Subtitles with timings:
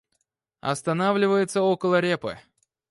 [0.61, 2.39] Останавливается около репы.